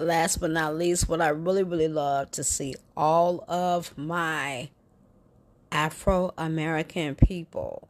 [0.00, 4.70] last but not least, what I really, really love to see all of my
[5.70, 7.88] Afro American people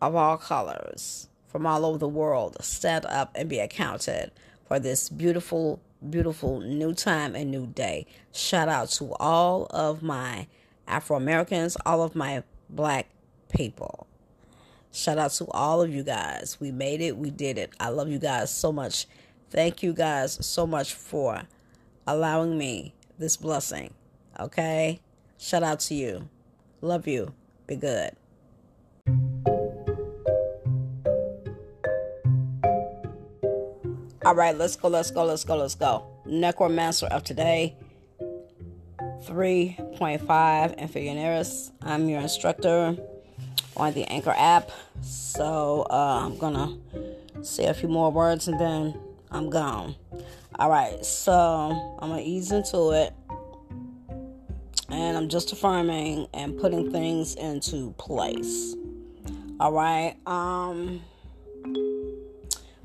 [0.00, 4.30] of all colors from all over the world stand up and be accounted
[4.66, 5.80] for this beautiful,
[6.10, 8.06] beautiful new time and new day.
[8.32, 10.46] Shout out to all of my
[10.88, 13.06] Afro Americans, all of my black
[13.54, 14.06] people.
[14.92, 16.56] Shout out to all of you guys.
[16.58, 17.16] We made it.
[17.16, 17.70] We did it.
[17.78, 19.06] I love you guys so much.
[19.50, 21.42] Thank you guys so much for
[22.06, 23.94] allowing me this blessing.
[24.38, 25.00] Okay?
[25.38, 26.28] Shout out to you.
[26.80, 27.32] Love you.
[27.66, 28.12] Be good.
[34.24, 36.04] All right, let's go, let's go, let's go, let's go.
[36.24, 37.76] Necromancer of today,
[39.22, 41.70] 3.5 and Amphigoneris.
[41.80, 42.96] I'm your instructor
[43.76, 44.72] on the Anchor app.
[45.00, 46.76] So uh, I'm gonna
[47.42, 48.98] say a few more words and then
[49.30, 49.96] I'm gone.
[50.58, 51.32] All right, so
[52.00, 53.12] I'm gonna ease into it,
[54.88, 58.74] and I'm just affirming and putting things into place.
[59.58, 60.16] All right.
[60.26, 61.02] Um.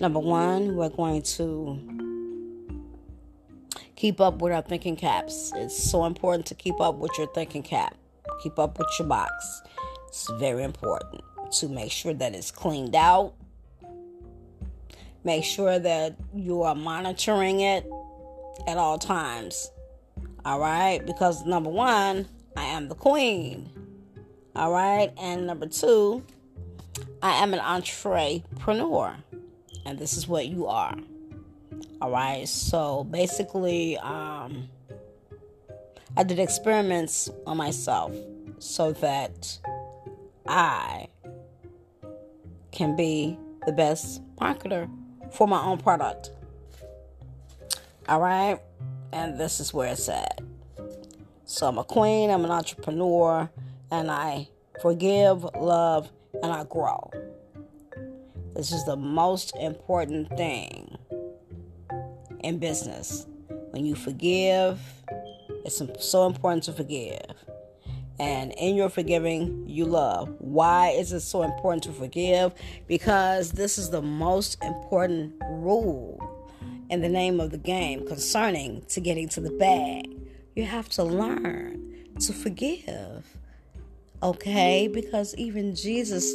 [0.00, 1.78] Number one, we're going to
[3.94, 5.52] keep up with our thinking caps.
[5.54, 7.96] It's so important to keep up with your thinking cap.
[8.42, 9.62] Keep up with your box.
[10.08, 13.34] It's very important to make sure that it's cleaned out
[15.24, 17.86] Make sure that you are monitoring it
[18.66, 19.70] at all times.
[20.44, 21.04] All right?
[21.04, 23.70] Because number one, I am the queen.
[24.54, 25.10] All right?
[25.18, 26.22] And number two,
[27.22, 29.16] I am an entrepreneur.
[29.86, 30.94] And this is what you are.
[32.02, 32.46] All right?
[32.46, 34.68] So basically, um,
[36.18, 38.14] I did experiments on myself
[38.58, 39.58] so that
[40.46, 41.08] I
[42.72, 44.90] can be the best marketer
[45.32, 46.30] for my own product.
[48.08, 48.60] All right?
[49.12, 50.40] And this is where it's at.
[51.44, 53.50] So I'm a queen, I'm an entrepreneur,
[53.90, 54.48] and I
[54.80, 56.10] forgive, love,
[56.42, 57.10] and I grow.
[58.54, 60.96] This is the most important thing
[62.40, 63.26] in business.
[63.70, 64.80] When you forgive,
[65.64, 67.43] it's so important to forgive.
[68.18, 70.34] And in your forgiving, you love.
[70.38, 72.52] Why is it so important to forgive?
[72.86, 76.20] Because this is the most important rule
[76.90, 80.06] in the name of the game concerning to getting to the bag.
[80.54, 83.26] You have to learn to forgive.
[84.22, 84.88] Okay?
[84.88, 86.34] Because even Jesus,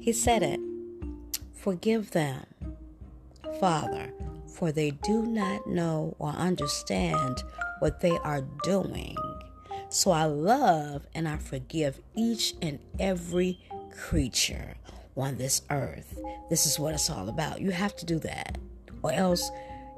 [0.00, 0.60] he said it.
[1.52, 2.44] Forgive them,
[3.60, 4.12] Father,
[4.46, 7.42] for they do not know or understand
[7.80, 9.16] what they are doing.
[9.94, 13.60] So I love and I forgive each and every
[13.96, 14.74] creature
[15.16, 16.18] on this earth.
[16.50, 17.60] This is what it's all about.
[17.60, 18.58] You have to do that,
[19.04, 19.48] or else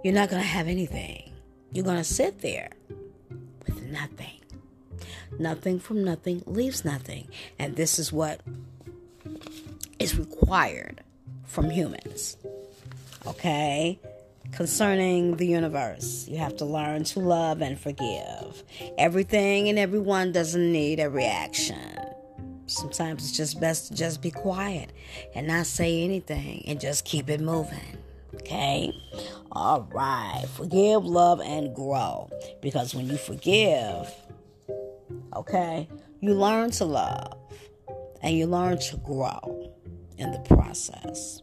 [0.04, 1.32] you're not going to have anything.
[1.72, 2.68] You're going to sit there
[3.64, 4.42] with nothing.
[5.38, 7.28] Nothing from nothing leaves nothing.
[7.58, 8.42] And this is what
[9.98, 11.00] is required
[11.46, 12.36] from humans.
[13.26, 13.98] Okay?
[14.52, 16.26] Concerning the universe.
[16.28, 18.64] You have to learn to love and forgive.
[18.98, 21.98] Everything and everyone doesn't need a reaction.
[22.66, 24.92] Sometimes it's just best to just be quiet
[25.34, 27.96] and not say anything and just keep it moving.
[28.34, 28.92] Okay?
[29.52, 30.44] All right.
[30.54, 32.28] Forgive, love, and grow.
[32.60, 34.12] Because when you forgive,
[35.34, 35.88] okay,
[36.20, 37.38] you learn to love
[38.22, 39.72] and you learn to grow
[40.18, 41.42] in the process.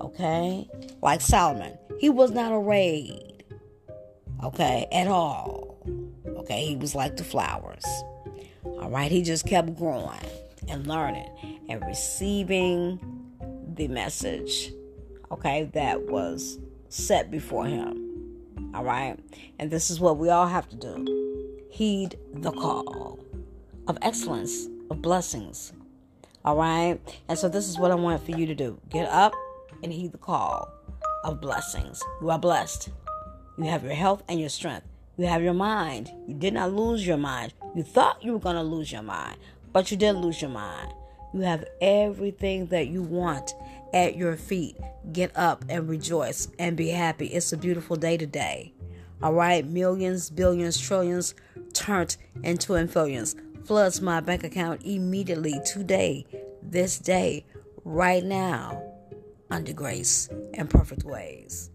[0.00, 0.68] Okay?
[1.02, 3.44] Like Solomon, he was not arrayed,
[4.42, 5.78] okay, at all.
[6.26, 6.66] Okay?
[6.66, 7.84] He was like the flowers.
[8.64, 9.08] All right?
[9.08, 10.18] He just kept growing
[10.66, 11.30] and learning
[11.68, 12.98] and receiving
[13.76, 14.72] the message,
[15.30, 16.58] okay, that was
[16.88, 18.72] set before him.
[18.74, 19.16] All right?
[19.60, 23.20] And this is what we all have to do heed the call
[23.86, 25.72] of excellence, of blessings,
[26.44, 26.98] all right.
[27.28, 29.32] And so this is what I want for you to do get up
[29.84, 30.68] and heed the call
[31.24, 32.02] of blessings.
[32.20, 32.90] You are blessed.
[33.58, 34.86] You have your health and your strength.
[35.16, 36.10] You have your mind.
[36.26, 37.52] You did not lose your mind.
[37.74, 39.38] You thought you were going to lose your mind,
[39.72, 40.92] but you didn't lose your mind.
[41.34, 43.54] You have everything that you want
[43.92, 44.76] at your feet.
[45.12, 47.26] Get up and rejoice and be happy.
[47.26, 48.72] It's a beautiful day today.
[49.22, 51.34] All right, millions, billions, trillions
[51.72, 53.34] turned into infillions
[53.64, 56.26] floods my bank account immediately today,
[56.62, 57.44] this day,
[57.84, 58.91] right now,
[59.52, 61.70] under grace and perfect ways.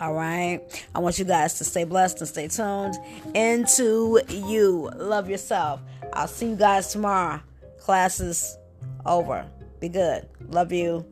[0.00, 0.60] All right.
[0.94, 2.96] I want you guys to stay blessed and stay tuned
[3.34, 4.90] into you.
[4.96, 5.80] Love yourself.
[6.12, 7.40] I'll see you guys tomorrow.
[7.78, 8.58] Classes
[9.06, 9.46] over.
[9.78, 10.28] Be good.
[10.48, 11.06] Love you.